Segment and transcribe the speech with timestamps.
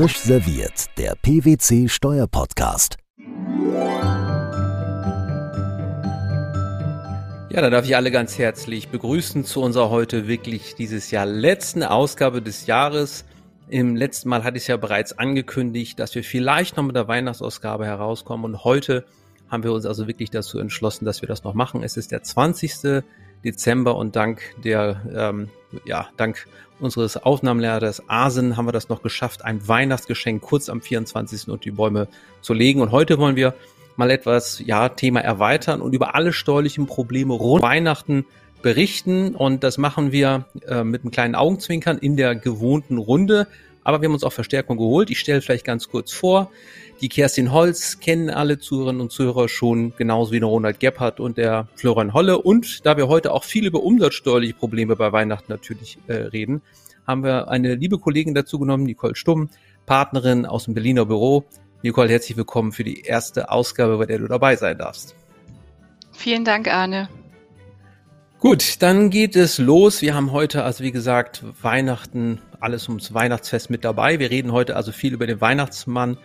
[0.00, 2.96] Frisch serviert, der PwC Steuerpodcast.
[7.50, 11.82] Ja, dann darf ich alle ganz herzlich begrüßen zu unserer heute wirklich dieses Jahr letzten
[11.82, 13.26] Ausgabe des Jahres.
[13.68, 17.06] Im letzten Mal hatte ich es ja bereits angekündigt, dass wir vielleicht noch mit der
[17.06, 19.04] Weihnachtsausgabe herauskommen und heute
[19.50, 21.82] haben wir uns also wirklich dazu entschlossen, dass wir das noch machen.
[21.82, 23.02] Es ist der 20.
[23.44, 25.48] Dezember und dank der, ähm,
[25.84, 26.46] ja, dank
[26.80, 31.48] unseres Aufnahmelehrers Asen haben wir das noch geschafft, ein Weihnachtsgeschenk kurz am 24.
[31.48, 32.08] und die Bäume
[32.40, 32.80] zu legen.
[32.80, 33.54] Und heute wollen wir
[33.96, 38.24] mal etwas, ja, Thema erweitern und über alle steuerlichen Probleme rund Weihnachten
[38.62, 39.34] berichten.
[39.34, 43.46] Und das machen wir äh, mit einem kleinen Augenzwinkern in der gewohnten Runde.
[43.84, 45.10] Aber wir haben uns auch Verstärkung geholt.
[45.10, 46.50] Ich stelle vielleicht ganz kurz vor.
[47.00, 51.38] Die Kerstin Holz kennen alle Zuhörerinnen und Zuhörer schon, genauso wie der Ronald Gebhardt und
[51.38, 52.36] der Florian Holle.
[52.36, 56.60] Und da wir heute auch viel über umsatzsteuerliche Probleme bei Weihnachten natürlich äh, reden,
[57.06, 59.48] haben wir eine liebe Kollegin dazu genommen, Nicole Stumm,
[59.86, 61.44] Partnerin aus dem Berliner Büro.
[61.82, 65.14] Nicole, herzlich willkommen für die erste Ausgabe, bei der du dabei sein darfst.
[66.12, 67.08] Vielen Dank, Arne.
[68.40, 70.02] Gut, dann geht es los.
[70.02, 74.18] Wir haben heute, also wie gesagt, Weihnachten, alles ums Weihnachtsfest mit dabei.
[74.18, 76.18] Wir reden heute also viel über den Weihnachtsmann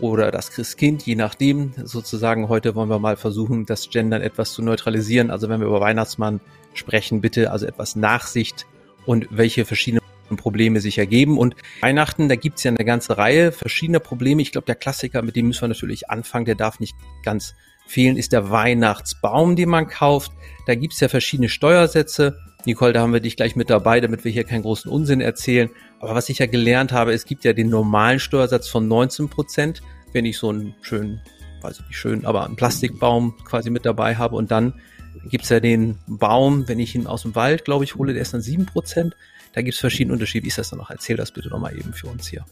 [0.00, 1.72] oder das Christkind, je nachdem.
[1.84, 5.30] Sozusagen heute wollen wir mal versuchen, das Gendern etwas zu neutralisieren.
[5.30, 6.40] Also wenn wir über Weihnachtsmann
[6.74, 8.66] sprechen, bitte also etwas Nachsicht
[9.06, 10.02] und welche verschiedenen
[10.36, 11.38] Probleme sich ergeben.
[11.38, 14.42] Und Weihnachten, da gibt's ja eine ganze Reihe verschiedener Probleme.
[14.42, 17.54] Ich glaube, der Klassiker, mit dem müssen wir natürlich anfangen, der darf nicht ganz
[17.86, 20.32] fehlen, ist der Weihnachtsbaum, den man kauft.
[20.66, 22.38] Da gibt's ja verschiedene Steuersätze.
[22.66, 25.70] Nicole, da haben wir dich gleich mit dabei, damit wir hier keinen großen Unsinn erzählen.
[26.00, 29.82] Aber was ich ja gelernt habe, es gibt ja den normalen Steuersatz von 19 Prozent,
[30.12, 31.20] wenn ich so einen schönen,
[31.60, 34.36] weiß ich nicht schön, aber einen Plastikbaum quasi mit dabei habe.
[34.36, 34.80] Und dann
[35.28, 38.32] gibt's ja den Baum, wenn ich ihn aus dem Wald, glaube ich, hole, der ist
[38.34, 39.16] dann 7 Prozent.
[39.52, 40.44] Da gibt's verschiedene Unterschiede.
[40.44, 40.90] Wie ist das dann noch?
[40.90, 42.44] Erzähl das bitte nochmal eben für uns hier.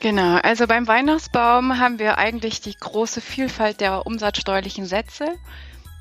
[0.00, 5.24] Genau, also beim Weihnachtsbaum haben wir eigentlich die große Vielfalt der umsatzsteuerlichen Sätze.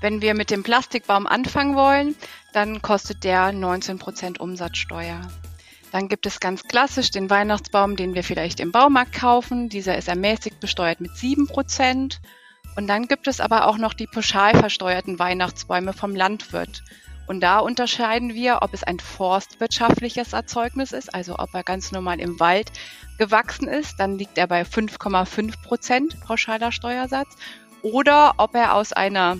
[0.01, 2.15] Wenn wir mit dem Plastikbaum anfangen wollen,
[2.51, 5.21] dann kostet der 19% Umsatzsteuer.
[5.93, 9.69] Dann gibt es ganz klassisch den Weihnachtsbaum, den wir vielleicht im Baumarkt kaufen.
[9.69, 12.17] Dieser ist ermäßigt besteuert mit 7%.
[12.75, 16.81] Und dann gibt es aber auch noch die pauschal versteuerten Weihnachtsbäume vom Landwirt.
[17.27, 22.19] Und da unterscheiden wir, ob es ein forstwirtschaftliches Erzeugnis ist, also ob er ganz normal
[22.19, 22.71] im Wald
[23.19, 27.37] gewachsen ist, dann liegt er bei 5,5 Prozent pauschaler Steuersatz,
[27.83, 29.37] oder ob er aus einer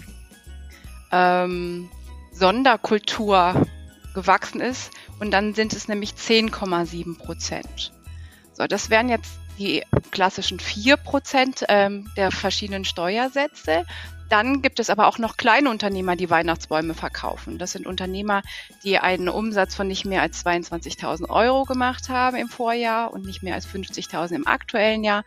[1.11, 1.89] ähm,
[2.31, 3.65] Sonderkultur
[4.13, 4.91] gewachsen ist,
[5.23, 7.93] und dann sind es nämlich 10,7 Prozent.
[8.51, 13.85] So, das wären jetzt die klassischen 4 Prozent ähm, der verschiedenen Steuersätze.
[14.27, 17.57] Dann gibt es aber auch noch kleine Unternehmer, die Weihnachtsbäume verkaufen.
[17.57, 18.41] Das sind Unternehmer,
[18.83, 23.43] die einen Umsatz von nicht mehr als 22.000 Euro gemacht haben im Vorjahr und nicht
[23.43, 25.23] mehr als 50.000 im aktuellen Jahr.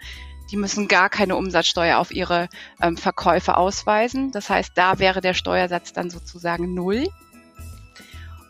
[0.50, 2.50] Die müssen gar keine Umsatzsteuer auf ihre
[2.82, 4.30] ähm, Verkäufe ausweisen.
[4.30, 7.08] Das heißt, da wäre der Steuersatz dann sozusagen null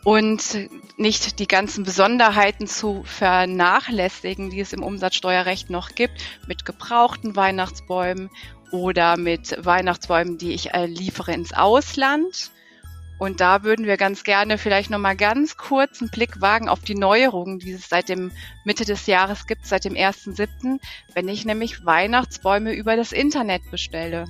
[0.06, 7.34] und nicht die ganzen Besonderheiten zu vernachlässigen, die es im Umsatzsteuerrecht noch gibt, mit gebrauchten
[7.34, 8.30] Weihnachtsbäumen
[8.70, 12.52] oder mit Weihnachtsbäumen, die ich äh, liefere ins Ausland.
[13.18, 16.94] Und da würden wir ganz gerne vielleicht nochmal ganz kurz einen Blick wagen auf die
[16.94, 18.30] Neuerungen, die es seit dem
[18.64, 20.78] Mitte des Jahres gibt, seit dem 1.7.,
[21.14, 24.26] wenn ich nämlich Weihnachtsbäume über das Internet bestelle.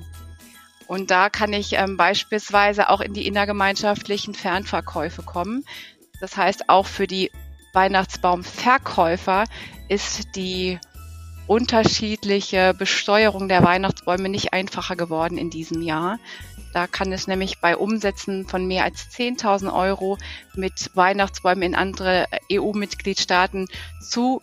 [0.87, 5.65] Und da kann ich ähm, beispielsweise auch in die innergemeinschaftlichen Fernverkäufe kommen.
[6.21, 7.31] Das heißt, auch für die
[7.73, 9.43] Weihnachtsbaumverkäufer
[9.89, 10.79] ist die
[11.45, 16.19] unterschiedliche Besteuerung der Weihnachtsbäume nicht einfacher geworden in diesem Jahr.
[16.73, 20.17] Da kann es nämlich bei Umsätzen von mehr als 10.000 Euro
[20.55, 23.67] mit Weihnachtsbäumen in andere EU-Mitgliedstaaten
[24.01, 24.41] zu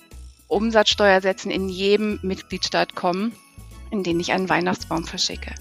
[0.48, 3.32] Umsatzsteuersätzen in jedem Mitgliedstaat kommen,
[3.90, 5.54] in denen ich einen Weihnachtsbaum verschicke.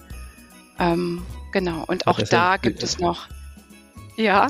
[0.80, 3.28] Ähm, genau, und auch da gibt es noch.
[4.16, 4.50] Ja.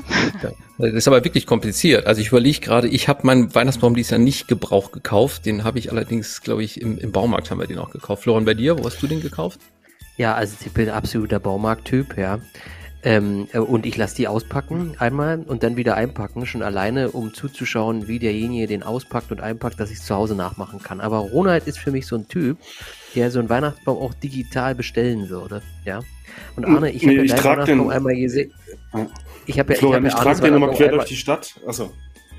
[0.78, 2.06] Das ist aber wirklich kompliziert.
[2.06, 5.46] Also ich überlege gerade, ich habe meinen Weihnachtsbaum dieses Jahr nicht gebraucht gekauft.
[5.46, 8.24] Den habe ich allerdings, glaube ich, im, im Baumarkt haben wir den auch gekauft.
[8.24, 9.60] Florian, bei dir, wo hast du den gekauft?
[10.16, 12.40] Ja, also ich bin absoluter Baumarkttyp, ja.
[13.02, 17.34] Ähm, äh, und ich lasse die auspacken einmal und dann wieder einpacken, schon alleine, um
[17.34, 21.00] zuzuschauen, wie derjenige den auspackt und einpackt, dass ich es zu Hause nachmachen kann.
[21.00, 22.58] Aber Ronald ist für mich so ein Typ,
[23.14, 26.00] der so einen Weihnachtsbaum auch digital bestellen würde, ja.
[26.56, 28.52] Und Arne, ich habe nee, ja deinen Weihnachtsbaum einmal gesehen.
[29.46, 31.54] Ich habe ja, Florian, ich, hab ja ich trage den nochmal quer durch die Stadt.
[31.66, 31.92] Achso.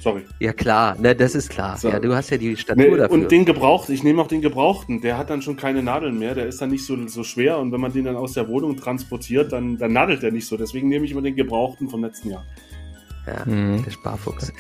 [0.06, 0.22] Sorry.
[0.39, 1.77] Ja klar, ne, das ist klar.
[1.77, 1.89] So.
[1.89, 3.12] Ja, du hast ja die Statur nee, dafür.
[3.12, 6.36] Und den gebraucht, ich nehme auch den gebrauchten, der hat dann schon keine Nadeln mehr,
[6.36, 8.77] der ist dann nicht so, so schwer und wenn man den dann aus der Wohnung
[8.77, 10.57] transportiert, dann, dann nadelt der nicht so.
[10.57, 12.45] Deswegen nehme ich immer den gebrauchten vom letzten Jahr.
[13.27, 13.83] Ja, mhm.
[13.83, 14.54] der Sparfuchs.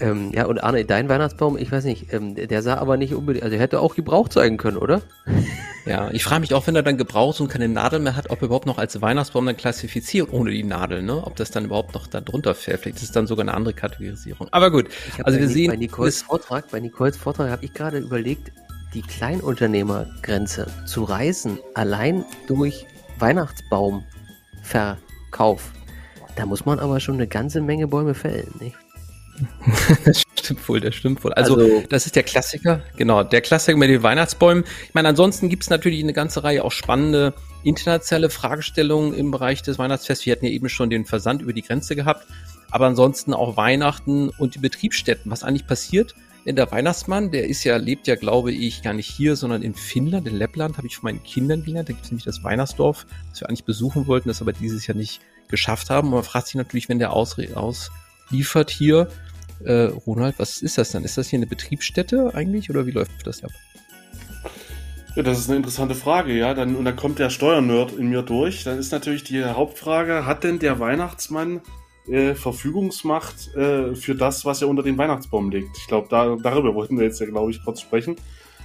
[0.00, 3.44] Ähm, ja, und Arne, dein Weihnachtsbaum, ich weiß nicht, ähm, der sah aber nicht unbedingt,
[3.44, 5.02] also er hätte auch gebraucht sein können, oder?
[5.86, 8.40] Ja, ich frage mich auch, wenn er dann gebraucht und keine Nadel mehr hat, ob
[8.40, 11.22] er überhaupt noch als Weihnachtsbaum dann klassifiziert ohne die Nadel, ne?
[11.22, 12.80] Ob das dann überhaupt noch da drunter fällt.
[12.80, 14.48] Vielleicht ist es dann sogar eine andere Kategorisierung.
[14.50, 14.86] Aber gut,
[15.24, 15.70] also wir sehen.
[15.70, 18.50] Bei Nicoles Vortrag, bei Nicoles Vortrag habe ich gerade überlegt,
[18.94, 22.86] die Kleinunternehmergrenze zu reißen, allein durch
[23.18, 25.70] Weihnachtsbaumverkauf.
[26.36, 28.76] Da muss man aber schon eine ganze Menge Bäume fällen, nicht?
[30.04, 31.32] das stimmt wohl, das stimmt wohl.
[31.32, 34.64] Also, also, das ist der Klassiker, genau, der Klassiker mit den Weihnachtsbäumen.
[34.86, 37.34] Ich meine, ansonsten gibt es natürlich eine ganze Reihe auch spannende
[37.64, 40.26] internationale Fragestellungen im Bereich des Weihnachtsfests.
[40.26, 42.26] Wir hatten ja eben schon den Versand über die Grenze gehabt,
[42.70, 45.30] aber ansonsten auch Weihnachten und die Betriebsstätten.
[45.30, 46.14] Was eigentlich passiert,
[46.46, 49.74] denn der Weihnachtsmann, der ist ja, lebt ja, glaube ich, gar nicht hier, sondern in
[49.74, 51.88] Finnland, in Lettland, habe ich von meinen Kindern gelernt.
[51.88, 54.96] Da gibt es nämlich das Weihnachtsdorf, das wir eigentlich besuchen wollten, das aber dieses Jahr
[54.96, 55.20] nicht
[55.54, 56.08] geschafft haben.
[56.08, 59.08] Und man fragt sich natürlich, wenn der ausliefert hier,
[59.64, 61.04] äh, Ronald, was ist das dann?
[61.04, 63.52] Ist das hier eine Betriebsstätte eigentlich oder wie läuft das ab?
[65.14, 66.54] Ja, das ist eine interessante Frage, ja.
[66.54, 68.64] Dann, und dann kommt der Steuernerd in mir durch.
[68.64, 71.60] Dann ist natürlich die Hauptfrage, hat denn der Weihnachtsmann
[72.08, 75.78] äh, Verfügungsmacht äh, für das, was er unter den Weihnachtsbaum legt?
[75.78, 78.16] Ich glaube, da, darüber wollten wir jetzt ja, glaube ich, kurz sprechen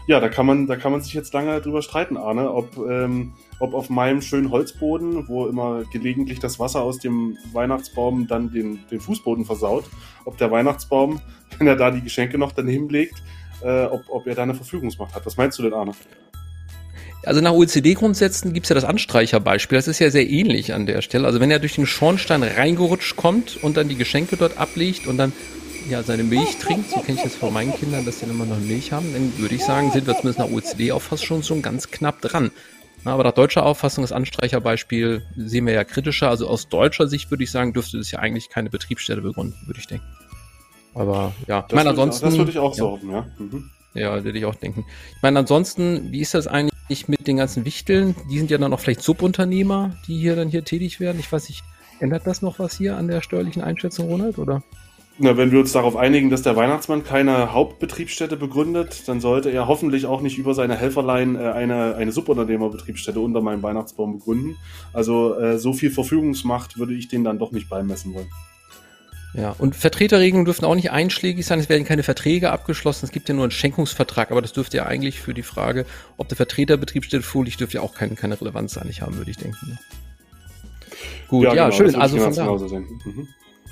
[0.09, 3.33] ja, da kann man, da kann man sich jetzt lange drüber streiten, Arne, ob, ähm,
[3.59, 8.79] ob auf meinem schönen Holzboden, wo immer gelegentlich das Wasser aus dem Weihnachtsbaum dann den,
[8.89, 9.85] den Fußboden versaut,
[10.25, 11.21] ob der Weihnachtsbaum,
[11.59, 13.21] wenn er da die Geschenke noch daneben legt,
[13.61, 15.27] äh, ob, ob er da eine Verfügungsmacht hat.
[15.27, 15.91] Was meinst du denn, Arne?
[17.21, 19.77] Also nach OECD-Grundsätzen gibt es ja das Anstreicherbeispiel.
[19.77, 21.27] Das ist ja sehr ähnlich an der Stelle.
[21.27, 25.17] Also wenn er durch den Schornstein reingerutscht kommt und dann die Geschenke dort ablegt und
[25.17, 25.33] dann
[25.89, 28.59] ja, seine Milch trinkt, so kenne ich das von meinen Kindern, dass die immer noch
[28.59, 32.21] Milch haben, dann würde ich sagen, sind wir zumindest nach OECD-Auffassung schon so ganz knapp
[32.21, 32.51] dran.
[33.05, 36.29] Aber nach deutscher Auffassung, das Anstreicherbeispiel sehen wir ja kritischer.
[36.29, 39.79] Also aus deutscher Sicht würde ich sagen, dürfte das ja eigentlich keine Betriebsstätte begründen, würde
[39.79, 40.05] ich denken.
[40.93, 42.25] Aber ja, ich meine ansonsten.
[42.25, 43.27] Das würde ich auch ja, ja.
[43.37, 43.69] Mhm.
[43.93, 44.85] Ja, würde ich auch denken.
[45.15, 48.15] Ich meine ansonsten, wie ist das eigentlich mit den ganzen Wichteln?
[48.29, 51.19] Die sind ja dann auch vielleicht Subunternehmer, die hier dann hier tätig werden.
[51.19, 51.63] Ich weiß nicht,
[51.99, 54.61] ändert das noch was hier an der steuerlichen Einschätzung, Ronald, oder?
[55.21, 59.67] Na, wenn wir uns darauf einigen, dass der Weihnachtsmann keine Hauptbetriebsstätte begründet, dann sollte er
[59.67, 64.55] hoffentlich auch nicht über seine Helferlein äh, eine, eine Subunternehmerbetriebsstätte unter meinem Weihnachtsbaum begründen.
[64.93, 68.29] Also äh, so viel Verfügungsmacht würde ich den dann doch nicht beimessen wollen.
[69.33, 71.59] Ja, und Vertreterregelungen dürfen auch nicht einschlägig sein.
[71.59, 73.05] Es werden keine Verträge abgeschlossen.
[73.05, 76.29] Es gibt ja nur einen Schenkungsvertrag, aber das dürfte ja eigentlich für die Frage, ob
[76.29, 79.67] der Vertreterbetriebsstätte vorliegt, dürfte ja auch keine, keine Relevanz eigentlich haben, würde ich denken.
[79.67, 79.79] Ne?
[81.27, 81.95] Gut, ja, ja genau, schön.
[81.95, 82.45] Also von da.
[82.45, 83.27] Mhm.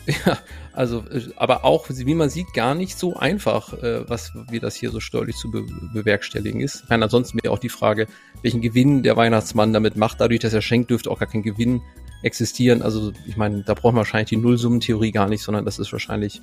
[0.26, 0.38] Ja,
[0.72, 4.76] also, äh, aber auch, wie man sieht, gar nicht so einfach, äh, was wie das
[4.76, 6.84] hier so steuerlich zu be bewerkstelligen ist.
[6.84, 8.08] Ich meine, ansonsten wäre auch die Frage,
[8.42, 10.22] welchen Gewinn der Weihnachtsmann damit macht.
[10.22, 11.82] Dadurch, dass er schenkt, dürfte auch gar kein Gewinn
[12.24, 12.82] existieren.
[12.82, 16.42] Also, ich meine, da braucht man wahrscheinlich die Nullsummentheorie gar nicht, sondern das ist wahrscheinlich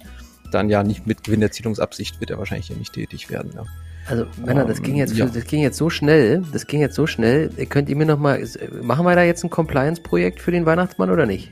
[0.50, 3.52] dann ja nicht mit Gewinnerzielungsabsicht wird er wahrscheinlich ja nicht tätig werden.
[3.54, 3.64] Ja.
[4.06, 5.26] Also Männer, das ging jetzt, ja.
[5.26, 7.48] das ging jetzt so schnell, das ging jetzt so schnell.
[7.70, 8.46] Könnt ihr mir noch mal,
[8.82, 11.50] machen wir da jetzt ein Compliance-Projekt für den Weihnachtsmann oder nicht?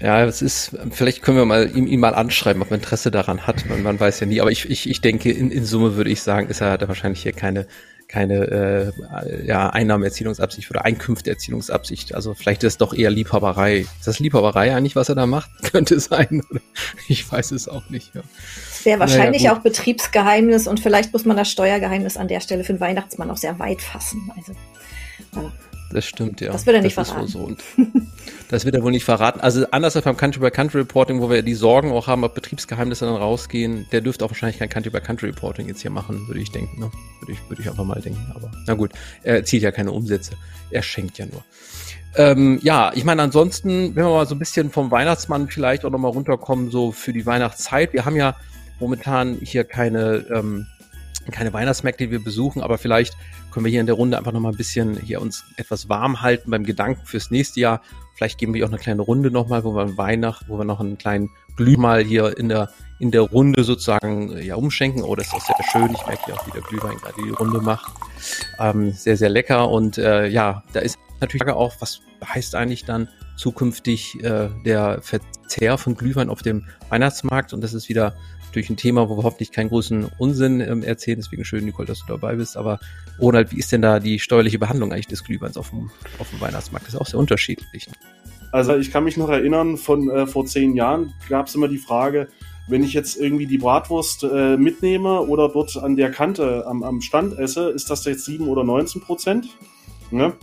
[0.00, 3.46] Ja, es ist, vielleicht können wir mal ihm, ihm mal anschreiben, ob er Interesse daran
[3.46, 3.66] hat.
[3.68, 4.40] Man, man weiß ja nie.
[4.40, 6.88] Aber ich, ich, ich denke, in, in Summe würde ich sagen, ist er hat er
[6.88, 7.66] wahrscheinlich hier keine,
[8.08, 12.14] keine äh, ja, Einnahmeerzielungsabsicht oder Einkünfteerzielungsabsicht.
[12.14, 13.80] Also vielleicht ist es doch eher Liebhaberei.
[13.80, 15.50] Ist das Liebhaberei eigentlich, was er da macht?
[15.72, 16.42] Könnte sein.
[17.08, 18.14] Ich weiß es auch nicht.
[18.14, 18.22] Ja.
[18.84, 22.72] Wäre wahrscheinlich naja, auch Betriebsgeheimnis und vielleicht muss man das Steuergeheimnis an der Stelle für
[22.72, 24.30] den Weihnachtsmann auch sehr weit fassen.
[24.36, 24.52] Also,
[25.34, 25.52] ja.
[25.92, 26.52] Das stimmt, ja.
[26.52, 27.28] Das wird er nicht das verraten.
[27.28, 27.56] So, so.
[28.48, 29.40] das wird er wohl nicht verraten.
[29.40, 33.86] Also anders als beim Country-by-Country-Reporting, wo wir die Sorgen auch haben, ob Betriebsgeheimnisse dann rausgehen,
[33.92, 36.80] der dürfte auch wahrscheinlich kein Country-by-Country-Reporting jetzt hier machen, würde ich denken.
[36.80, 36.90] Ne?
[37.20, 38.32] Würde, ich, würde ich einfach mal denken.
[38.34, 40.32] Aber na gut, er erzielt ja keine Umsätze.
[40.70, 41.44] Er schenkt ja nur.
[42.14, 45.90] Ähm, ja, ich meine, ansonsten, wenn wir mal so ein bisschen vom Weihnachtsmann vielleicht auch
[45.90, 47.92] nochmal runterkommen, so für die Weihnachtszeit.
[47.92, 48.36] Wir haben ja
[48.80, 50.66] momentan hier keine, ähm,
[51.30, 53.14] keine Weihnachtsmärkte, die wir besuchen, aber vielleicht
[53.52, 56.22] können wir hier in der Runde einfach noch mal ein bisschen hier uns etwas warm
[56.22, 57.82] halten beim Gedanken fürs nächste Jahr.
[58.16, 60.98] Vielleicht geben wir auch eine kleine Runde nochmal, wo wir Weihnachten, wo wir noch einen
[60.98, 65.02] kleinen Glüh mal hier in der, in der Runde sozusagen ja umschenken.
[65.02, 65.92] Oh, das ist sehr schön.
[65.92, 67.92] Ich merke ja auch, wie der Glühwein gerade die Runde macht.
[68.58, 69.68] Ähm, sehr, sehr lecker.
[69.70, 75.76] Und äh, ja, da ist natürlich auch, was heißt eigentlich dann zukünftig äh, der Verzehr
[75.78, 77.52] von Glühwein auf dem Weihnachtsmarkt?
[77.52, 78.14] Und das ist wieder
[78.52, 81.18] natürlich ein Thema, wo wir hoffentlich keinen großen Unsinn ähm, erzählen.
[81.18, 82.58] Deswegen schön, Nicole, dass du dabei bist.
[82.58, 82.78] Aber
[83.18, 86.40] Ronald, wie ist denn da die steuerliche Behandlung eigentlich des Glühweins auf dem, auf dem
[86.40, 86.86] Weihnachtsmarkt?
[86.86, 87.88] Das ist auch sehr unterschiedlich.
[88.52, 91.78] Also ich kann mich noch erinnern, von äh, vor zehn Jahren gab es immer die
[91.78, 92.28] Frage,
[92.68, 97.00] wenn ich jetzt irgendwie die Bratwurst äh, mitnehme oder dort an der Kante am, am
[97.00, 99.48] Stand esse, ist das jetzt 7 oder 19 Prozent?
[100.10, 100.34] Ne?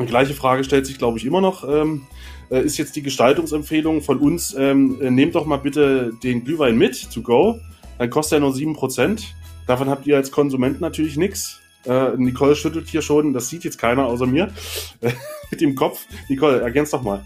[0.00, 1.66] Die gleiche Frage stellt sich, glaube ich, immer noch.
[1.68, 6.44] Ähm, äh, ist jetzt die Gestaltungsempfehlung von uns, ähm, äh, nehmt doch mal bitte den
[6.44, 7.58] Glühwein mit to go.
[7.98, 9.22] Dann kostet er nur 7%.
[9.66, 11.60] Davon habt ihr als Konsument natürlich nichts.
[11.86, 14.52] Äh, Nicole schüttelt hier schon, das sieht jetzt keiner außer mir,
[15.50, 16.06] mit dem Kopf.
[16.28, 17.24] Nicole, ergänz doch mal.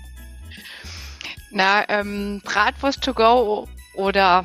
[1.50, 4.44] Na, ähm, Bratwurst to go oder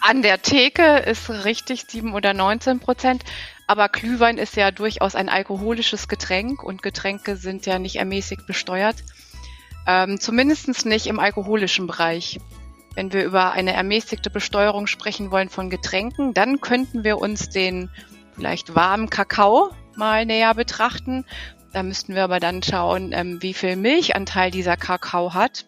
[0.00, 3.24] an der Theke ist richtig 7 oder 19 Prozent.
[3.66, 8.96] Aber Glühwein ist ja durchaus ein alkoholisches Getränk und Getränke sind ja nicht ermäßigt besteuert.
[9.86, 12.40] Ähm, Zumindest nicht im alkoholischen Bereich.
[12.94, 17.90] Wenn wir über eine ermäßigte Besteuerung sprechen wollen von Getränken, dann könnten wir uns den
[18.34, 21.24] vielleicht warmen Kakao mal näher betrachten.
[21.72, 25.66] Da müssten wir aber dann schauen, ähm, wie viel Milchanteil dieser Kakao hat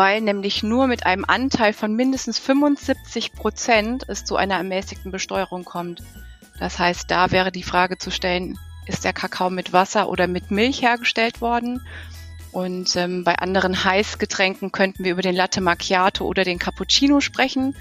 [0.00, 5.66] weil nämlich nur mit einem Anteil von mindestens 75 Prozent es zu einer ermäßigten Besteuerung
[5.66, 6.02] kommt.
[6.58, 10.50] Das heißt, da wäre die Frage zu stellen, ist der Kakao mit Wasser oder mit
[10.50, 11.86] Milch hergestellt worden?
[12.52, 17.76] Und ähm, bei anderen Heißgetränken könnten wir über den Latte Macchiato oder den Cappuccino sprechen,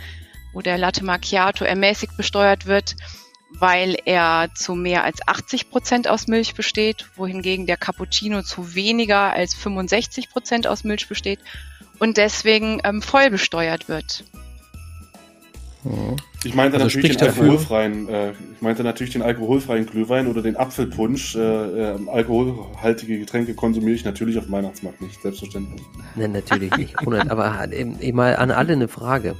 [0.54, 2.96] wo der Latte Macchiato ermäßigt besteuert wird,
[3.52, 9.34] weil er zu mehr als 80 Prozent aus Milch besteht, wohingegen der Cappuccino zu weniger
[9.34, 11.40] als 65 Prozent aus Milch besteht
[11.98, 14.24] und deswegen ähm, voll besteuert wird.
[16.44, 20.58] Ich meinte also natürlich den alkoholfreien, äh, ich meinte natürlich den alkoholfreien Glühwein oder den
[20.58, 21.36] Apfelpunsch.
[21.36, 25.82] Äh, äh, alkoholhaltige Getränke konsumiere ich natürlich auf dem Weihnachtsmarkt nicht, selbstverständlich.
[26.16, 27.00] Nein, natürlich nicht.
[27.00, 29.36] Aber äh, mal an alle eine Frage.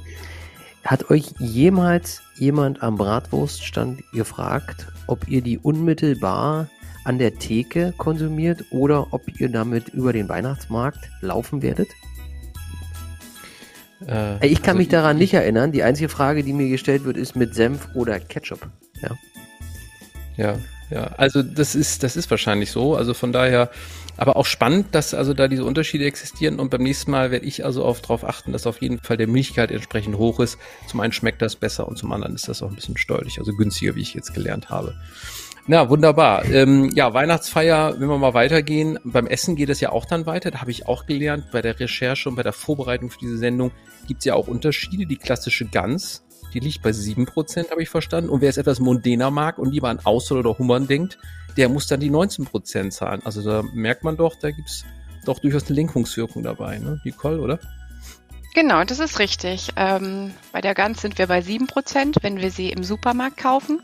[0.84, 6.70] Hat euch jemals jemand am Bratwurststand gefragt, ob ihr die unmittelbar
[7.04, 11.88] an der Theke konsumiert oder ob ihr damit über den Weihnachtsmarkt laufen werdet?
[14.06, 15.72] Äh, ich kann also mich daran ich, nicht erinnern.
[15.72, 18.68] Die einzige Frage, die mir gestellt wird, ist mit Senf oder Ketchup.
[19.02, 19.10] Ja.
[20.36, 20.58] Ja,
[20.90, 21.04] ja.
[21.18, 22.96] Also das ist, das ist wahrscheinlich so.
[22.96, 23.70] Also von daher,
[24.16, 27.64] aber auch spannend, dass also da diese Unterschiede existieren und beim nächsten Mal werde ich
[27.64, 30.58] also auch darauf achten, dass auf jeden Fall der Milchgehalt entsprechend hoch ist.
[30.88, 33.52] Zum einen schmeckt das besser und zum anderen ist das auch ein bisschen steuerlich, also
[33.52, 34.94] günstiger, wie ich jetzt gelernt habe.
[35.66, 36.44] Na, wunderbar.
[36.46, 38.98] Ähm, ja, Weihnachtsfeier, wenn wir mal weitergehen.
[39.04, 40.50] Beim Essen geht es ja auch dann weiter.
[40.50, 43.70] Da habe ich auch gelernt, bei der Recherche und bei der Vorbereitung für diese Sendung
[44.06, 45.06] gibt es ja auch Unterschiede.
[45.06, 46.24] Die klassische Gans,
[46.54, 48.30] die liegt bei 7%, habe ich verstanden.
[48.30, 51.18] Und wer es etwas mondäner mag und lieber an Austern oder Hummern denkt,
[51.56, 53.20] der muss dann die 19% zahlen.
[53.24, 54.84] Also da merkt man doch, da gibt es
[55.24, 57.00] doch durchaus eine Lenkungswirkung dabei, ne?
[57.04, 57.58] Nicole, oder?
[58.54, 59.70] Genau, das ist richtig.
[59.76, 63.80] Ähm, bei der Gans sind wir bei 7%, wenn wir sie im Supermarkt kaufen.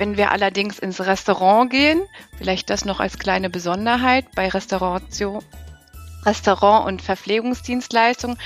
[0.00, 2.00] Wenn wir allerdings ins Restaurant gehen,
[2.38, 5.44] vielleicht das noch als kleine Besonderheit, bei Restauration,
[6.24, 8.38] Restaurant- und Verpflegungsdienstleistungen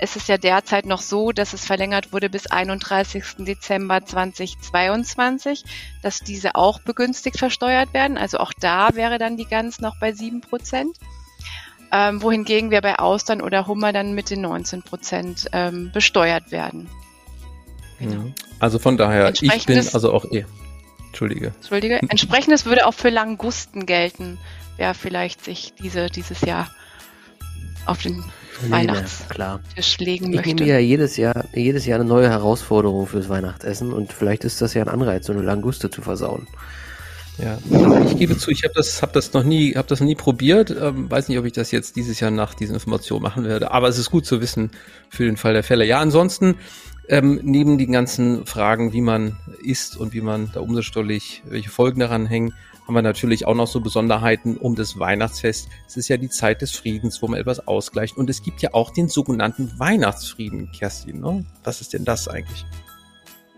[0.00, 3.22] ist es ja derzeit noch so, dass es verlängert wurde bis 31.
[3.46, 5.64] Dezember 2022,
[6.02, 8.18] dass diese auch begünstigt versteuert werden.
[8.18, 10.96] Also auch da wäre dann die Gans noch bei 7 Prozent.
[11.92, 16.90] Ähm, wohingegen wir bei Austern oder Hummer dann mit den 19 Prozent ähm, besteuert werden.
[18.00, 18.32] Genau.
[18.58, 20.44] Also von daher, ich bin also auch eh.
[21.16, 21.46] Entschuldige.
[21.46, 22.00] Entschuldige.
[22.10, 24.36] Entsprechendes würde auch für Langusten gelten,
[24.76, 26.70] wer vielleicht sich diese, dieses Jahr
[27.86, 28.22] auf den
[28.68, 30.50] Weihnachtstisch legen möchte.
[30.50, 34.60] Ich nehme ja jedes Jahr, jedes Jahr eine neue Herausforderung fürs Weihnachtsessen und vielleicht ist
[34.60, 36.46] das ja ein Anreiz, so eine Languste zu versauen.
[37.38, 40.06] Ja, also ich gebe zu, ich habe das, hab das noch nie, habe das noch
[40.06, 40.70] nie probiert.
[40.70, 43.70] Ähm, weiß nicht, ob ich das jetzt dieses Jahr nach diesen Informationen machen werde.
[43.72, 44.70] Aber es ist gut zu wissen
[45.10, 45.84] für den Fall der Fälle.
[45.84, 46.56] Ja, ansonsten
[47.08, 52.00] ähm, neben den ganzen Fragen, wie man isst und wie man da umsatzsteuerlich, welche Folgen
[52.00, 52.52] daran hängen,
[52.86, 55.68] haben wir natürlich auch noch so Besonderheiten um das Weihnachtsfest.
[55.88, 58.16] Es ist ja die Zeit des Friedens, wo man etwas ausgleicht.
[58.16, 61.20] Und es gibt ja auch den sogenannten Weihnachtsfrieden, Kerstin.
[61.20, 61.44] Ne?
[61.64, 62.64] Was ist denn das eigentlich?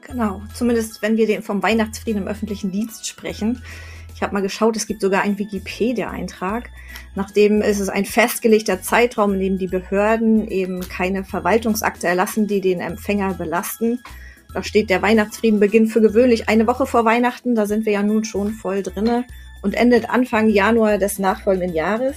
[0.01, 3.63] Genau, zumindest wenn wir vom Weihnachtsfrieden im öffentlichen Dienst sprechen.
[4.19, 6.71] Ich habe mal geschaut, es gibt sogar einen Wikipedia-Eintrag.
[7.15, 12.61] Nachdem ist es ein festgelegter Zeitraum, in dem die Behörden eben keine Verwaltungsakte erlassen, die
[12.61, 14.01] den Empfänger belasten.
[14.53, 17.55] Da steht, der Weihnachtsfrieden beginnt für gewöhnlich eine Woche vor Weihnachten.
[17.55, 19.25] Da sind wir ja nun schon voll drinne
[19.63, 22.17] und endet Anfang Januar des nachfolgenden Jahres.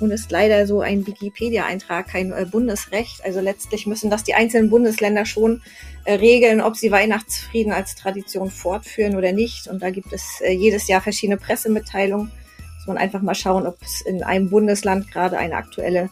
[0.00, 3.24] Nun ist leider so ein Wikipedia-Eintrag kein äh, Bundesrecht.
[3.24, 5.62] Also letztlich müssen das die einzelnen Bundesländer schon
[6.04, 9.66] äh, regeln, ob sie Weihnachtsfrieden als Tradition fortführen oder nicht.
[9.66, 12.30] Und da gibt es äh, jedes Jahr verschiedene Pressemitteilungen.
[12.76, 16.10] Muss man einfach mal schauen, ob es in einem Bundesland gerade eine aktuelle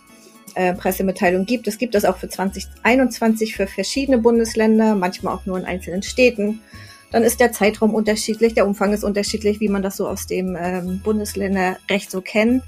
[0.56, 1.68] äh, Pressemitteilung gibt.
[1.68, 6.60] Es gibt das auch für 2021 für verschiedene Bundesländer, manchmal auch nur in einzelnen Städten.
[7.12, 10.56] Dann ist der Zeitraum unterschiedlich, der Umfang ist unterschiedlich, wie man das so aus dem
[10.58, 12.64] ähm, Bundesländerrecht so kennt.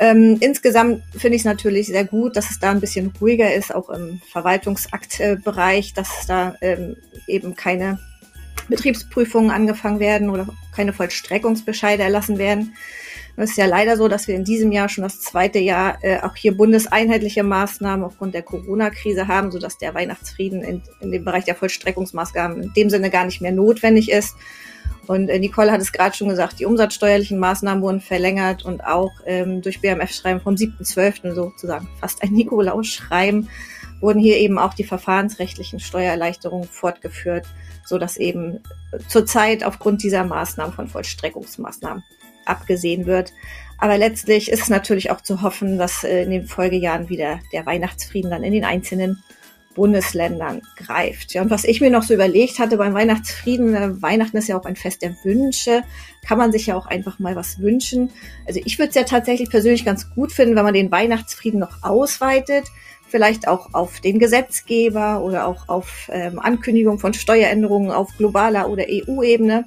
[0.00, 3.74] Ähm, insgesamt finde ich es natürlich sehr gut, dass es da ein bisschen ruhiger ist,
[3.74, 6.96] auch im Verwaltungsaktbereich, dass da ähm,
[7.28, 8.00] eben keine
[8.68, 12.74] Betriebsprüfungen angefangen werden oder keine Vollstreckungsbescheide erlassen werden.
[13.36, 16.20] es ist ja leider so, dass wir in diesem Jahr schon das zweite Jahr äh,
[16.20, 21.44] auch hier bundeseinheitliche Maßnahmen aufgrund der Corona-Krise haben, sodass der Weihnachtsfrieden in, in dem Bereich
[21.44, 24.34] der Vollstreckungsmaßnahmen in dem Sinne gar nicht mehr notwendig ist.
[25.06, 29.12] Und äh, Nicole hat es gerade schon gesagt, die umsatzsteuerlichen Maßnahmen wurden verlängert und auch
[29.26, 31.34] ähm, durch BMF-Schreiben vom 7.12.
[31.34, 33.48] sozusagen fast ein Nikolaus-Schreiben
[34.00, 37.46] wurden hier eben auch die verfahrensrechtlichen Steuererleichterungen fortgeführt,
[37.86, 38.60] so dass eben
[39.08, 42.04] zurzeit aufgrund dieser Maßnahmen von Vollstreckungsmaßnahmen
[42.44, 43.32] abgesehen wird.
[43.78, 47.66] Aber letztlich ist es natürlich auch zu hoffen, dass äh, in den Folgejahren wieder der
[47.66, 49.22] Weihnachtsfrieden dann in den einzelnen
[49.74, 51.34] Bundesländern greift.
[51.34, 54.58] Ja, und was ich mir noch so überlegt hatte beim Weihnachtsfrieden, äh, Weihnachten ist ja
[54.58, 55.82] auch ein Fest der Wünsche,
[56.26, 58.10] kann man sich ja auch einfach mal was wünschen.
[58.46, 61.82] Also ich würde es ja tatsächlich persönlich ganz gut finden, wenn man den Weihnachtsfrieden noch
[61.82, 62.64] ausweitet,
[63.08, 68.84] vielleicht auch auf den Gesetzgeber oder auch auf ähm, Ankündigung von Steueränderungen auf globaler oder
[68.88, 69.64] EU-Ebene.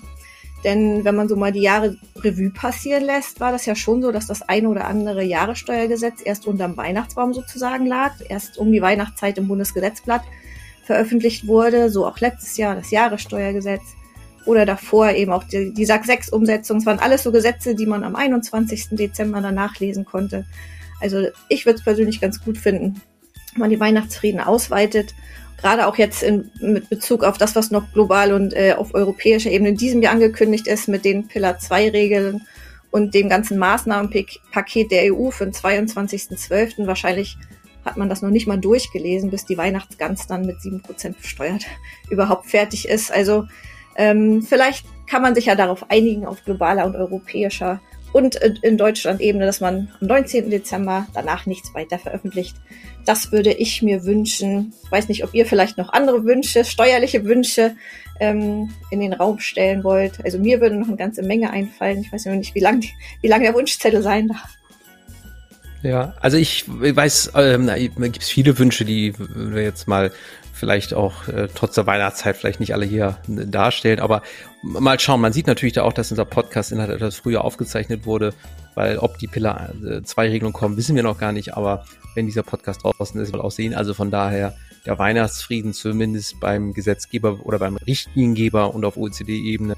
[0.68, 4.12] Denn wenn man so mal die Jahre Revue passieren lässt, war das ja schon so,
[4.12, 9.38] dass das eine oder andere Jahressteuergesetz erst unterm Weihnachtsbaum sozusagen lag, erst um die Weihnachtszeit
[9.38, 10.24] im Bundesgesetzblatt
[10.84, 13.82] veröffentlicht wurde, so auch letztes Jahr das Jahressteuergesetz
[14.46, 16.80] oder davor eben auch die, die SAG 6 Umsetzung.
[16.80, 18.88] Es waren alles so Gesetze, die man am 21.
[18.92, 20.46] Dezember danach lesen konnte.
[21.00, 23.02] Also ich würde es persönlich ganz gut finden,
[23.54, 25.16] wenn man die Weihnachtsfrieden ausweitet
[25.58, 29.52] gerade auch jetzt in, mit Bezug auf das, was noch global und äh, auf europäischer
[29.52, 32.48] Ebene in diesem Jahr angekündigt ist, mit den Pillar 2 Regeln
[32.92, 36.88] und dem ganzen Maßnahmenpaket der EU für den 22.12.
[36.88, 37.38] Wahrscheinlich
[37.84, 41.66] hat man das noch nicht mal durchgelesen, bis die Weihnachtsgans dann mit 7% besteuert
[42.10, 43.12] überhaupt fertig ist.
[43.12, 43.46] Also
[43.96, 47.82] ähm, vielleicht kann man sich ja darauf einigen, auf globaler und europäischer
[48.14, 50.50] und in Deutschland Ebene, dass man am 19.
[50.50, 52.56] Dezember danach nichts weiter veröffentlicht.
[53.06, 54.74] Das würde ich mir wünschen.
[54.84, 57.76] Ich weiß nicht, ob ihr vielleicht noch andere Wünsche, steuerliche Wünsche
[58.20, 60.24] ähm, in den Raum stellen wollt.
[60.24, 62.02] Also mir würde noch eine ganze Menge einfallen.
[62.02, 62.84] Ich weiß noch nicht, wie lang,
[63.22, 64.58] wie lang der Wunschzettel sein darf.
[65.84, 70.12] Ja, also ich weiß, ähm, gibt es viele Wünsche, die wir jetzt mal
[70.58, 74.00] vielleicht auch äh, trotz der Weihnachtszeit vielleicht nicht alle hier äh, darstellen.
[74.00, 74.22] Aber
[74.64, 78.34] mal schauen, man sieht natürlich da auch, dass unser Podcast inhalt etwas früher aufgezeichnet wurde,
[78.76, 79.72] weil ob die Pillar
[80.04, 81.56] 2 äh, kommen, wissen wir noch gar nicht.
[81.56, 83.74] Aber wenn dieser Podcast draußen ist, wird auch sehen.
[83.74, 89.76] Also von daher der Weihnachtsfrieden zumindest beim Gesetzgeber oder beim Richtliniengeber und auf OECD-Ebene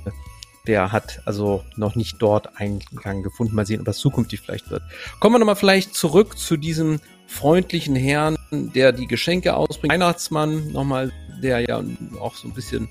[0.67, 3.55] der hat also noch nicht dort Eingang gefunden.
[3.55, 4.83] Mal sehen, ob das zukünftig vielleicht wird.
[5.19, 9.93] Kommen wir nochmal vielleicht zurück zu diesem freundlichen Herrn, der die Geschenke ausbringt.
[9.93, 11.11] Weihnachtsmann nochmal,
[11.41, 11.81] der ja
[12.19, 12.89] auch so ein bisschen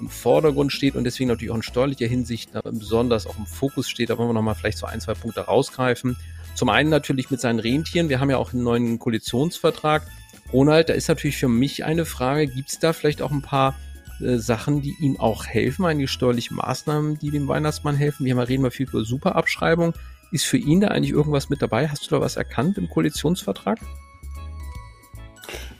[0.00, 4.08] im Vordergrund steht und deswegen natürlich auch in steuerlicher Hinsicht besonders auch im Fokus steht.
[4.08, 6.16] Da wollen wir nochmal vielleicht so ein, zwei Punkte rausgreifen.
[6.54, 8.08] Zum einen natürlich mit seinen Rentieren.
[8.08, 10.06] Wir haben ja auch einen neuen Koalitionsvertrag.
[10.52, 13.76] Ronald, da ist natürlich für mich eine Frage, gibt es da vielleicht auch ein paar
[14.20, 18.24] äh, Sachen, die ihm auch helfen, einige steuerliche Maßnahmen, die dem Weihnachtsmann helfen?
[18.24, 19.94] Wir reden mal viel über Superabschreibung.
[20.32, 21.88] Ist für ihn da eigentlich irgendwas mit dabei?
[21.88, 23.78] Hast du da was erkannt im Koalitionsvertrag?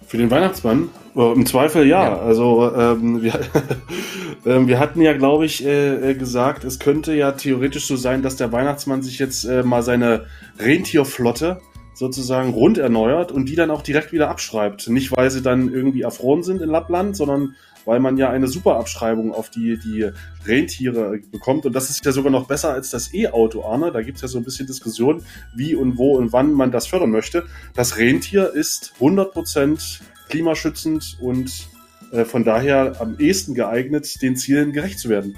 [0.06, 0.88] Für den Weihnachtsmann?
[1.14, 2.02] Oh, Im Zweifel ja.
[2.02, 2.18] ja.
[2.18, 3.34] Also ähm, wir,
[4.44, 8.22] äh, wir hatten ja, glaube ich, äh, äh, gesagt, es könnte ja theoretisch so sein,
[8.22, 10.26] dass der Weihnachtsmann sich jetzt äh, mal seine
[10.58, 11.60] Rentierflotte
[11.94, 14.88] sozusagen rund erneuert und die dann auch direkt wieder abschreibt.
[14.88, 18.76] Nicht, weil sie dann irgendwie erfroren sind in Lappland, sondern weil man ja eine super
[18.76, 20.10] Abschreibung auf die, die
[20.46, 21.66] Rentiere bekommt.
[21.66, 23.90] Und das ist ja sogar noch besser als das E-Auto, Arne.
[23.90, 25.24] Da gibt es ja so ein bisschen Diskussion,
[25.54, 27.46] wie und wo und wann man das fördern möchte.
[27.74, 31.68] Das Rentier ist 100% klimaschützend und
[32.12, 35.36] äh, von daher am ehesten geeignet, den Zielen gerecht zu werden.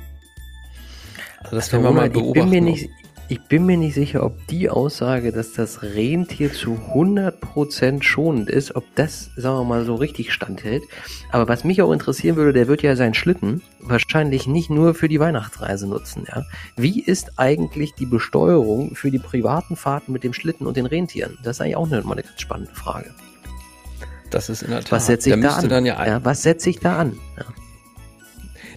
[1.39, 2.39] Also das werden wir mal beobachten.
[2.39, 2.91] Ich bin mir nicht,
[3.33, 8.77] ich bin mir nicht sicher, ob die Aussage, dass das Rentier zu 100% schonend ist,
[8.77, 10.83] ob das, sagen wir mal, so richtig standhält.
[11.31, 15.09] Aber was mich auch interessieren würde, der wird ja seinen Schlitten wahrscheinlich nicht nur für
[15.09, 16.27] die Weihnachtsreise nutzen.
[16.29, 16.45] Ja?
[16.77, 21.39] Wie ist eigentlich die Besteuerung für die privaten Fahrten mit dem Schlitten und den Rentieren?
[21.43, 23.15] Das ist eigentlich auch eine, mal eine ganz spannende Frage.
[24.29, 24.93] Das ist in der Tat.
[24.93, 25.87] Was setze ich da an?
[25.87, 27.19] Ja, ja, was setze ich da an?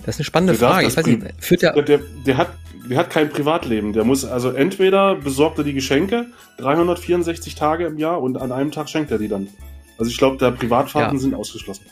[0.06, 0.88] Das ist eine spannende Frage.
[0.88, 2.52] Ich weiß nicht, führt der, der, der, hat,
[2.90, 3.94] der hat kein Privatleben.
[3.94, 8.72] Der muss also entweder besorgt er die Geschenke 364 Tage im Jahr und an einem
[8.72, 9.48] Tag schenkt er die dann.
[9.98, 11.22] Also ich glaube, der Privatfahrten ja.
[11.22, 11.86] sind ausgeschlossen.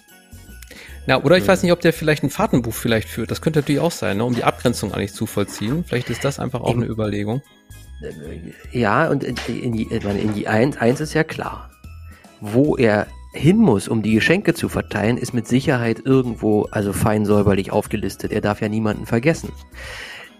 [1.06, 3.29] Na, oder ich weiß nicht, ob der vielleicht ein Fahrtenbuch vielleicht führt.
[3.29, 5.84] Das könnte natürlich auch sein, ne, um die Abgrenzung eigentlich zu vollziehen.
[5.86, 7.41] Vielleicht ist das einfach auch eine Überlegung.
[8.71, 11.69] Ja, und in, in, die, in die 1, 1 ist ja klar.
[12.39, 17.25] Wo er hin muss, um die Geschenke zu verteilen, ist mit Sicherheit irgendwo also fein
[17.25, 18.32] säuberlich aufgelistet.
[18.32, 19.51] Er darf ja niemanden vergessen.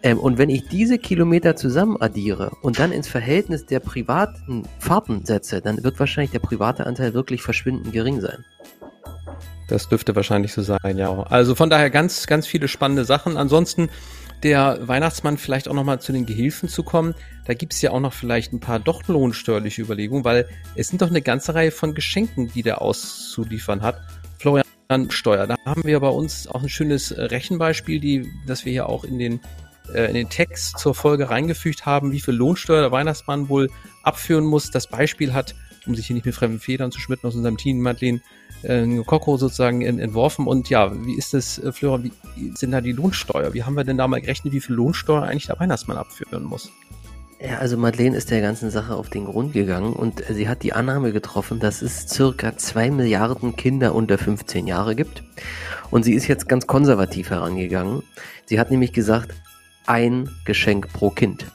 [0.04, 5.26] Ähm, und wenn ich diese Kilometer zusammen addiere und dann ins Verhältnis der privaten Fahrten
[5.26, 8.46] setze, dann wird wahrscheinlich der private Anteil wirklich verschwindend gering sein.
[9.70, 11.24] Das dürfte wahrscheinlich so sein, ja.
[11.24, 13.38] Also von daher ganz, ganz viele spannende Sachen.
[13.38, 13.90] Ansonsten
[14.44, 17.16] der Weihnachtsmann vielleicht auch nochmal zu den Gehilfen zu kommen.
[17.46, 21.02] Da gibt es ja auch noch vielleicht ein paar doch lohnsteuerliche Überlegungen, weil es sind
[21.02, 24.02] doch eine ganze Reihe von Geschenken, die der auszuliefern hat.
[24.38, 24.66] Florian,
[25.10, 25.48] Steuer.
[25.48, 29.18] Da haben wir bei uns auch ein schönes Rechenbeispiel, die, das wir ja auch in
[29.18, 29.40] den,
[29.94, 33.70] äh, in den Text zur Folge reingefügt haben, wie viel Lohnsteuer der Weihnachtsmann wohl
[34.04, 34.72] abführen muss.
[34.72, 37.82] Das Beispiel hat, um sich hier nicht mit fremden Federn zu schmitten aus unserem Team,
[37.82, 38.22] Madeleine,
[38.64, 40.48] äh, Koko sozusagen entworfen.
[40.48, 42.12] Und ja, wie ist das, äh, Flora, wie
[42.56, 43.54] sind da die Lohnsteuer?
[43.54, 46.72] Wie haben wir denn da mal gerechnet, wie viel Lohnsteuer eigentlich der Weihnachtsmann abführen muss?
[47.46, 50.72] Ja, also Madeleine ist der ganzen Sache auf den Grund gegangen und sie hat die
[50.72, 55.24] Annahme getroffen, dass es circa zwei Milliarden Kinder unter 15 Jahre gibt.
[55.92, 58.02] Und sie ist jetzt ganz konservativ herangegangen.
[58.46, 59.36] Sie hat nämlich gesagt,
[59.86, 61.46] ein Geschenk pro Kind.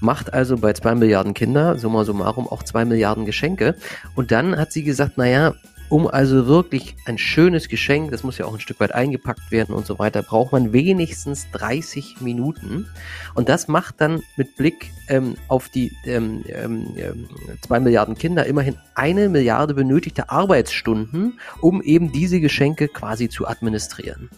[0.00, 3.74] Macht also bei zwei Milliarden Kinder, summa summarum, auch zwei Milliarden Geschenke.
[4.14, 5.54] Und dann hat sie gesagt, naja,
[5.88, 9.74] um also wirklich ein schönes Geschenk, das muss ja auch ein Stück weit eingepackt werden
[9.74, 12.88] und so weiter, braucht man wenigstens 30 Minuten.
[13.34, 17.28] Und das macht dann mit Blick ähm, auf die ähm, ähm, ähm,
[17.64, 24.30] zwei Milliarden Kinder immerhin eine Milliarde benötigte Arbeitsstunden, um eben diese Geschenke quasi zu administrieren.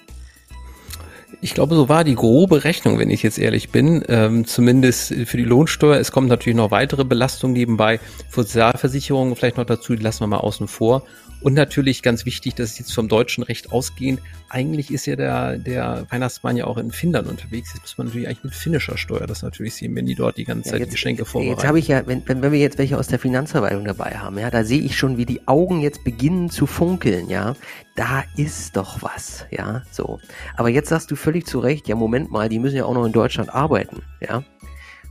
[1.42, 4.04] Ich glaube, so war die grobe Rechnung, wenn ich jetzt ehrlich bin.
[4.08, 6.00] Ähm, zumindest für die Lohnsteuer.
[6.00, 8.00] Es kommen natürlich noch weitere Belastungen nebenbei.
[8.30, 11.04] Sozialversicherungen vielleicht noch dazu, die lassen wir mal außen vor.
[11.42, 15.58] Und natürlich ganz wichtig, dass es jetzt vom deutschen Recht ausgehend, eigentlich ist ja der,
[15.58, 17.72] der Weihnachtsmann ja auch in Finnland unterwegs.
[17.74, 20.44] Jetzt muss man natürlich eigentlich mit finnischer Steuer das natürlich sehen, wenn die dort die
[20.44, 21.58] ganze ja, Zeit jetzt, Geschenke vorbereiten.
[21.58, 24.50] Jetzt habe ich ja, wenn, wenn wir jetzt welche aus der Finanzverwaltung dabei haben, ja,
[24.50, 27.56] da sehe ich schon, wie die Augen jetzt beginnen zu funkeln, ja.
[27.96, 30.20] Da ist doch was, ja, so.
[30.58, 33.06] Aber jetzt sagst du völlig zu Recht, ja, Moment mal, die müssen ja auch noch
[33.06, 34.44] in Deutschland arbeiten, ja.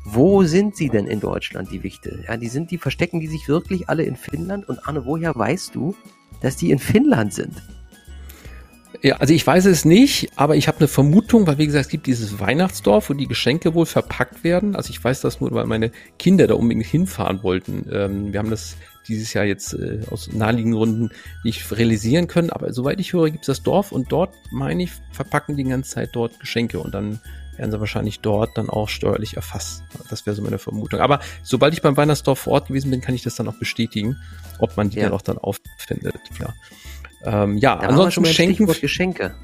[0.05, 2.25] Wo sind sie denn in Deutschland, die Wichte?
[2.27, 4.67] Ja, die sind, die verstecken die sich wirklich alle in Finnland?
[4.67, 5.95] Und Anne, woher weißt du,
[6.41, 7.55] dass die in Finnland sind.
[9.03, 11.91] Ja, also ich weiß es nicht, aber ich habe eine Vermutung, weil wie gesagt, es
[11.91, 14.75] gibt dieses Weihnachtsdorf, wo die Geschenke wohl verpackt werden.
[14.75, 17.87] Also ich weiß das nur, weil meine Kinder da unbedingt hinfahren wollten.
[17.93, 21.11] Ähm, wir haben das dieses Jahr jetzt äh, aus naheliegenden Gründen
[21.45, 24.91] nicht realisieren können, aber soweit ich höre, gibt es das Dorf und dort, meine ich,
[25.13, 27.21] verpacken die ganze Zeit dort Geschenke und dann
[27.59, 29.83] werden sie wahrscheinlich dort dann auch steuerlich erfasst.
[30.11, 31.01] Das wäre so meine Vermutung.
[31.01, 34.17] Aber sobald ich beim Weihnachtsdorf vor Ort gewesen bin, kann ich das dann auch bestätigen,
[34.59, 35.05] ob man die ja.
[35.05, 36.15] dann auch dann auffindet.
[36.41, 36.55] Ja,
[37.25, 38.67] ähm, ja da ansonsten Schenken.
[38.67, 39.35] Geschenke.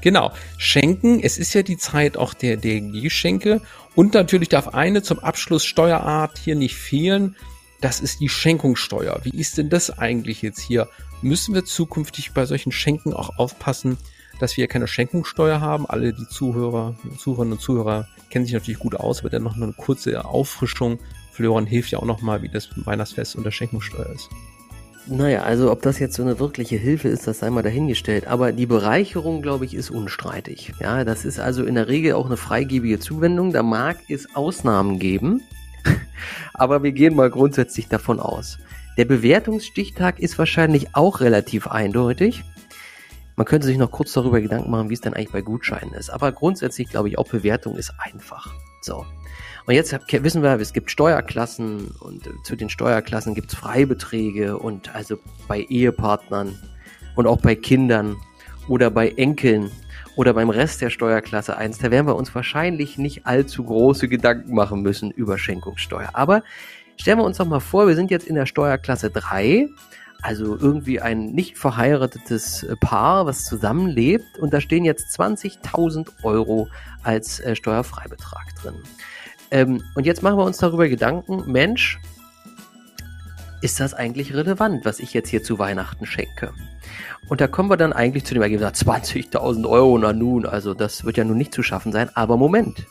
[0.00, 3.62] Genau, Schenken, es ist ja die Zeit auch der, der Geschenke
[3.94, 7.36] und natürlich darf eine zum Abschluss Steuerart hier nicht fehlen,
[7.80, 9.20] das ist die Schenkungssteuer.
[9.24, 10.88] Wie ist denn das eigentlich jetzt hier?
[11.22, 13.96] Müssen wir zukünftig bei solchen Schenken auch aufpassen,
[14.40, 15.86] dass wir keine Schenkungssteuer haben.
[15.86, 19.72] Alle die Zuhörer, Zuhörerinnen und Zuhörer kennen sich natürlich gut aus, aber dann noch eine
[19.72, 20.98] kurze Auffrischung.
[21.32, 24.28] Florian hilft ja auch nochmal, wie das Weihnachtsfest und der Schenkungssteuer ist.
[25.06, 28.26] Naja, also ob das jetzt so eine wirkliche Hilfe ist, das sei mal dahingestellt.
[28.26, 30.72] Aber die Bereicherung, glaube ich, ist unstreitig.
[30.80, 33.52] Ja, das ist also in der Regel auch eine freigebige Zuwendung.
[33.52, 35.42] Da mag es Ausnahmen geben.
[36.54, 38.58] aber wir gehen mal grundsätzlich davon aus.
[38.96, 42.44] Der Bewertungsstichtag ist wahrscheinlich auch relativ eindeutig.
[43.36, 46.10] Man könnte sich noch kurz darüber Gedanken machen, wie es denn eigentlich bei Gutscheinen ist.
[46.10, 48.52] Aber grundsätzlich glaube ich, auch Bewertung ist einfach.
[48.80, 49.04] So.
[49.66, 54.94] Und jetzt wissen wir, es gibt Steuerklassen und zu den Steuerklassen gibt es Freibeträge und
[54.94, 55.18] also
[55.48, 56.58] bei Ehepartnern
[57.16, 58.16] und auch bei Kindern
[58.68, 59.70] oder bei Enkeln
[60.16, 64.54] oder beim Rest der Steuerklasse 1, da werden wir uns wahrscheinlich nicht allzu große Gedanken
[64.54, 66.10] machen müssen über Schenkungssteuer.
[66.12, 66.42] Aber
[66.96, 69.68] stellen wir uns doch mal vor, wir sind jetzt in der Steuerklasse 3
[70.22, 76.68] also irgendwie ein nicht verheiratetes äh, Paar, was zusammenlebt und da stehen jetzt 20.000 Euro
[77.02, 78.74] als äh, Steuerfreibetrag drin.
[79.50, 82.00] Ähm, und jetzt machen wir uns darüber Gedanken, Mensch,
[83.60, 86.52] ist das eigentlich relevant, was ich jetzt hier zu Weihnachten schenke?
[87.28, 91.04] Und da kommen wir dann eigentlich zu dem Ergebnis, 20.000 Euro, na nun, also das
[91.04, 92.86] wird ja nun nicht zu schaffen sein, aber Moment.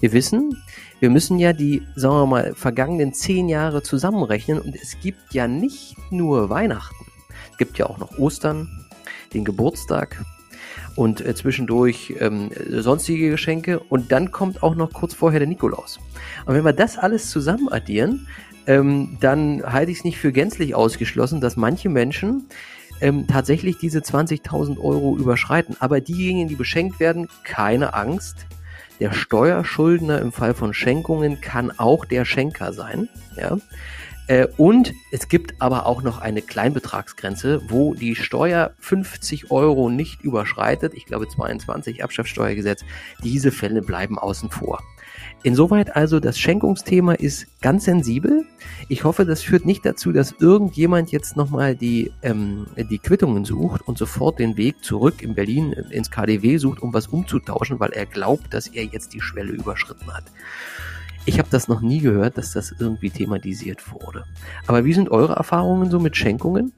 [0.00, 0.62] Wir wissen,
[1.00, 5.48] wir müssen ja die, sagen wir mal, vergangenen zehn Jahre zusammenrechnen und es gibt ja
[5.48, 7.06] nicht nur Weihnachten.
[7.52, 8.86] Es gibt ja auch noch Ostern,
[9.32, 10.22] den Geburtstag
[10.96, 15.98] und äh, zwischendurch ähm, sonstige Geschenke und dann kommt auch noch kurz vorher der Nikolaus.
[16.44, 18.26] Und wenn wir das alles zusammen addieren,
[18.66, 22.48] ähm, dann halte ich es nicht für gänzlich ausgeschlossen, dass manche Menschen
[23.00, 25.76] ähm, tatsächlich diese 20.000 Euro überschreiten.
[25.80, 28.46] Aber diejenigen, die beschenkt werden, keine Angst.
[28.98, 33.08] Der Steuerschuldner im Fall von Schenkungen kann auch der Schenker sein.
[33.36, 33.58] Ja?
[34.26, 40.22] Äh, und es gibt aber auch noch eine Kleinbetragsgrenze, wo die Steuer 50 Euro nicht
[40.22, 40.94] überschreitet.
[40.94, 42.84] Ich glaube 22 Erbschaftssteuergesetz.
[43.22, 44.82] Diese Fälle bleiben außen vor.
[45.42, 48.44] Insoweit also, das Schenkungsthema ist ganz sensibel.
[48.88, 53.86] Ich hoffe, das führt nicht dazu, dass irgendjemand jetzt nochmal die, ähm, die Quittungen sucht
[53.86, 58.06] und sofort den Weg zurück in Berlin ins KDW sucht, um was umzutauschen, weil er
[58.06, 60.24] glaubt, dass er jetzt die Schwelle überschritten hat.
[61.26, 64.24] Ich habe das noch nie gehört, dass das irgendwie thematisiert wurde.
[64.66, 66.72] Aber wie sind eure Erfahrungen so mit Schenkungen?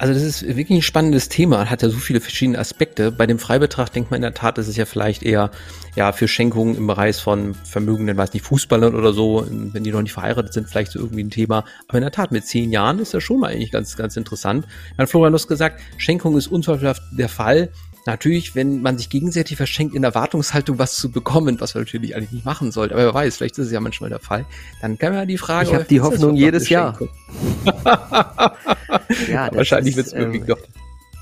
[0.00, 3.12] Also das ist wirklich ein spannendes Thema, hat ja so viele verschiedene Aspekte.
[3.12, 5.50] Bei dem Freibetrag denkt man in der Tat, das ist ja vielleicht eher
[5.94, 10.00] ja für Schenkungen im Bereich von vermögenden, weiß nicht, Fußballern oder so, wenn die noch
[10.00, 11.66] nicht verheiratet sind, vielleicht so irgendwie ein Thema.
[11.86, 14.66] Aber in der Tat, mit zehn Jahren ist das schon mal eigentlich ganz, ganz interessant.
[14.96, 17.68] Dann Florian, du hast gesagt, Schenkung ist unzweifelhaft der Fall.
[18.06, 22.32] Natürlich, wenn man sich gegenseitig verschenkt, in Erwartungshaltung was zu bekommen, was man natürlich eigentlich
[22.32, 24.46] nicht machen sollte, aber wer weiß, vielleicht ist es ja manchmal der Fall,
[24.80, 25.68] dann kann man ja die Frage...
[25.68, 26.98] Ich habe die Hoffnung jedes Jahr.
[29.30, 30.58] ja, wahrscheinlich wird es wirklich ähm, doch...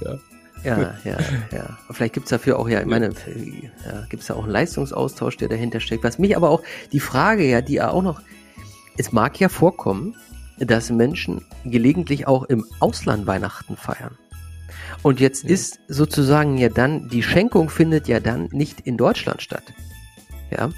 [0.00, 0.18] Ja.
[0.64, 1.18] Ja, ja,
[1.52, 1.78] ja.
[1.90, 5.78] Vielleicht gibt's dafür auch, ja, ich meine, ja, gibt's da auch einen Leistungsaustausch, der dahinter
[5.78, 6.02] steckt.
[6.02, 6.62] Was mich aber auch,
[6.92, 8.20] die Frage ja, die ja auch noch,
[8.96, 10.16] es mag ja vorkommen,
[10.58, 14.18] dass Menschen gelegentlich auch im Ausland Weihnachten feiern.
[15.02, 15.50] Und jetzt ja.
[15.50, 19.64] ist sozusagen ja dann, die Schenkung findet ja dann nicht in Deutschland statt.
[20.50, 20.70] Ja.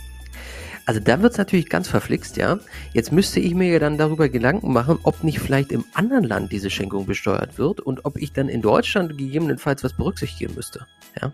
[0.87, 2.59] Also da wird's natürlich ganz verflixt, ja.
[2.92, 6.51] Jetzt müsste ich mir ja dann darüber Gedanken machen, ob nicht vielleicht im anderen Land
[6.51, 10.87] diese Schenkung besteuert wird und ob ich dann in Deutschland gegebenenfalls was berücksichtigen müsste.
[11.20, 11.33] Ja.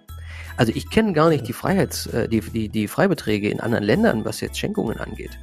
[0.56, 4.24] Also ich kenne gar nicht die Freiheits, äh, die, die, die Freibeträge in anderen Ländern,
[4.24, 5.38] was jetzt Schenkungen angeht.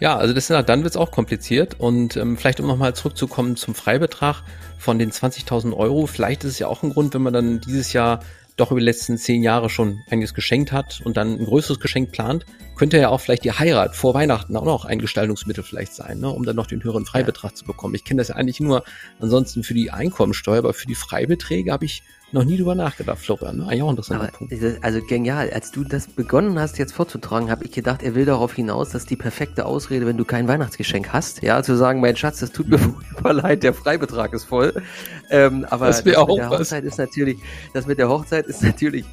[0.00, 1.78] Ja, also das, dann wird es auch kompliziert.
[1.78, 4.42] Und ähm, vielleicht um nochmal zurückzukommen zum Freibetrag
[4.78, 7.92] von den 20.000 Euro, vielleicht ist es ja auch ein Grund, wenn man dann dieses
[7.92, 8.20] Jahr
[8.56, 12.12] doch über die letzten zehn Jahre schon einiges geschenkt hat und dann ein größeres Geschenk
[12.12, 12.44] plant,
[12.76, 16.28] könnte ja auch vielleicht die Heirat vor Weihnachten auch noch ein Gestaltungsmittel vielleicht sein, ne,
[16.28, 17.54] um dann noch den höheren Freibetrag ja.
[17.54, 17.94] zu bekommen.
[17.94, 18.84] Ich kenne das ja eigentlich nur
[19.18, 23.58] ansonsten für die Einkommensteuer, aber für die Freibeträge habe ich noch nie drüber nachgedacht, Florian.
[23.58, 23.64] Ne?
[23.64, 24.54] Eigentlich auch ein interessanter Aber, Punkt.
[24.82, 25.50] Also genial.
[25.50, 29.06] Als du das begonnen hast, jetzt vorzutragen, habe ich gedacht, er will darauf hinaus, dass
[29.06, 32.68] die perfekte Ausrede, wenn du kein Weihnachtsgeschenk hast, ja, zu sagen, mein Schatz, das tut
[32.68, 34.82] mir furchtbar leid, der Freibetrag ist voll.
[35.30, 37.38] Ähm, aber das, das mit der Hochzeit ist natürlich,
[37.74, 39.06] das mit der Hochzeit ist natürlich,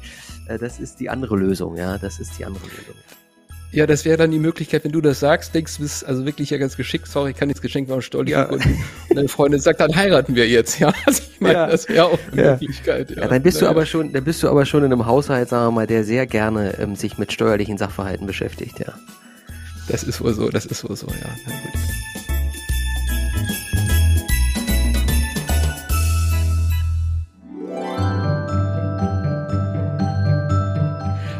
[0.46, 2.94] äh, das ist die andere Lösung, ja, das ist die andere Lösung.
[3.70, 6.48] Ja, das wäre dann die Möglichkeit, wenn du das sagst, denkst du bist also wirklich
[6.50, 8.44] ja ganz geschickt, sorry, ich kann nichts geschenkt machen, stolz ja.
[8.44, 8.78] und, und
[9.14, 10.92] deine Freundin sagt, dann heiraten wir jetzt, ja.
[11.06, 11.66] Also ich meine, ja.
[11.66, 12.50] das wäre auch eine ja.
[12.52, 13.10] Möglichkeit.
[13.10, 13.22] Ja.
[13.22, 15.66] ja, dann bist du aber schon, dann bist du aber schon in einem Haushalt, sagen
[15.66, 18.94] wir mal, der sehr gerne ähm, sich mit steuerlichen Sachverhalten beschäftigt, ja.
[19.88, 21.28] Das ist wohl so, das ist wohl so, ja.
[21.46, 22.27] Na gut.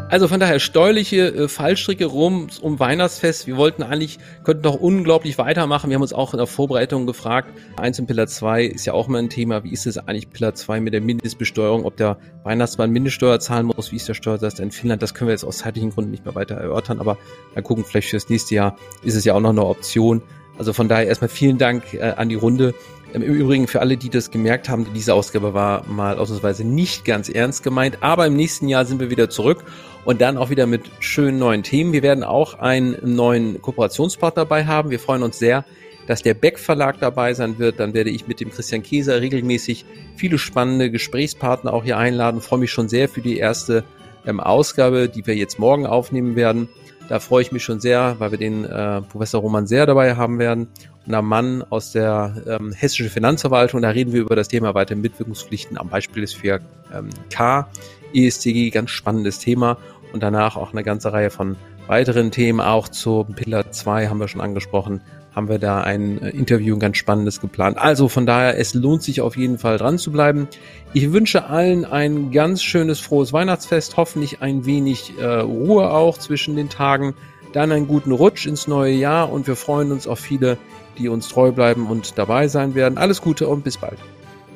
[0.09, 3.45] Also von daher steuerliche äh, Fallstricke rum um Weihnachtsfest.
[3.45, 5.91] Wir wollten eigentlich, könnten noch unglaublich weitermachen.
[5.91, 9.07] Wir haben uns auch in der Vorbereitung gefragt, eins in Pillar 2 ist ja auch
[9.07, 9.63] immer ein Thema.
[9.63, 11.85] Wie ist es eigentlich Pillar 2 mit der Mindestbesteuerung?
[11.85, 13.91] Ob der Weihnachtsmann Mindeststeuer zahlen muss?
[13.91, 15.03] Wie ist der Steuersatz in Finnland?
[15.03, 16.99] Das können wir jetzt aus zeitlichen Gründen nicht mehr weiter erörtern.
[16.99, 17.19] Aber
[17.53, 20.23] mal gucken, vielleicht fürs nächste Jahr ist es ja auch noch eine Option.
[20.57, 22.73] Also von daher erstmal vielen Dank äh, an die Runde.
[23.13, 27.27] Im Übrigen für alle, die das gemerkt haben, diese Ausgabe war mal ausnahmsweise nicht ganz
[27.27, 29.63] ernst gemeint, aber im nächsten Jahr sind wir wieder zurück
[30.05, 31.93] und dann auch wieder mit schönen neuen Themen.
[31.93, 34.89] Wir werden auch einen neuen Kooperationspartner dabei haben.
[34.89, 35.65] Wir freuen uns sehr,
[36.07, 37.79] dass der Beck Verlag dabei sein wird.
[37.79, 39.85] Dann werde ich mit dem Christian Käser regelmäßig
[40.15, 42.41] viele spannende Gesprächspartner auch hier einladen.
[42.41, 43.83] freue mich schon sehr für die erste
[44.25, 46.69] ähm, Ausgabe, die wir jetzt morgen aufnehmen werden.
[47.09, 50.39] Da freue ich mich schon sehr, weil wir den äh, Professor Roman sehr dabei haben
[50.39, 50.67] werden
[51.09, 53.81] einer Mann aus der ähm, hessischen Finanzverwaltung.
[53.81, 56.61] Da reden wir über das Thema weitere Mitwirkungspflichten am Beispiel des 4K
[56.93, 57.65] ähm,
[58.13, 59.77] ESTG, ganz spannendes Thema.
[60.13, 64.27] Und danach auch eine ganze Reihe von weiteren Themen, auch zu Pillar 2 haben wir
[64.27, 65.01] schon angesprochen,
[65.35, 67.77] haben wir da ein äh, Interview, ein ganz spannendes geplant.
[67.77, 70.47] Also von daher, es lohnt sich auf jeden Fall dran zu bleiben.
[70.93, 76.55] Ich wünsche allen ein ganz schönes, frohes Weihnachtsfest, hoffentlich ein wenig äh, Ruhe auch zwischen
[76.55, 77.13] den Tagen,
[77.53, 80.57] dann einen guten Rutsch ins neue Jahr und wir freuen uns auf viele
[80.99, 82.97] die uns treu bleiben und dabei sein werden.
[82.97, 83.97] Alles Gute und bis bald.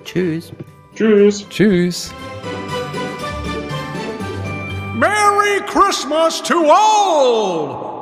[0.03, 0.51] Tschüss.
[0.95, 1.47] Tschüss.
[1.49, 2.11] Tschüss.
[4.93, 8.01] Merry Merry Christmas to all!